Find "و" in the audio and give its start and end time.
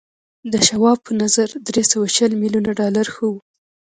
3.31-3.33